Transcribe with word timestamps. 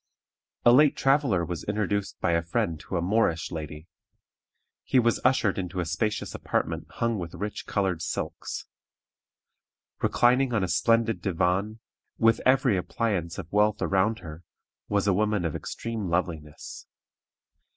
A 0.65 0.71
late 0.73 0.95
traveler 0.97 1.45
was 1.45 1.63
introduced 1.65 2.19
by 2.19 2.31
a 2.31 2.41
friend 2.41 2.79
to 2.79 2.97
a 2.97 3.03
"Moorish 3.03 3.51
lady." 3.51 3.87
He 4.83 4.97
was 4.97 5.21
ushered 5.23 5.59
into 5.59 5.79
a 5.79 5.85
spacious 5.85 6.33
apartment 6.33 6.87
hung 6.89 7.19
with 7.19 7.35
rich 7.35 7.67
colored 7.67 8.01
silks. 8.01 8.65
Reclining 10.01 10.55
on 10.55 10.63
a 10.63 10.67
splendid 10.67 11.21
divan, 11.21 11.81
with 12.17 12.41
every 12.47 12.77
appliance 12.77 13.37
of 13.37 13.53
wealth 13.53 13.79
around 13.79 14.21
her, 14.21 14.41
was 14.89 15.05
a 15.05 15.13
woman 15.13 15.45
of 15.45 15.55
extreme 15.55 16.09
loveliness. 16.09 16.87